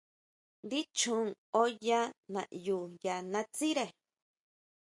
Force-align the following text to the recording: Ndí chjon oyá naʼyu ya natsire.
Ndí 0.63 0.79
chjon 0.97 1.27
oyá 1.61 1.99
naʼyu 2.33 2.77
ya 3.03 3.15
natsire. 3.31 3.85